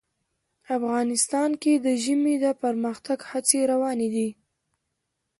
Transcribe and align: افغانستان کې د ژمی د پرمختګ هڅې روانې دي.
افغانستان 0.77 1.51
کې 1.61 1.73
د 1.85 1.87
ژمی 2.03 2.35
د 2.43 2.45
پرمختګ 2.63 3.19
هڅې 3.31 3.59
روانې 3.71 4.09
دي. 4.15 4.29